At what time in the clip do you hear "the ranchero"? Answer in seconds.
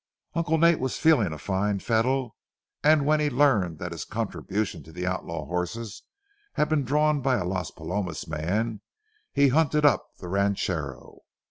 10.17-11.19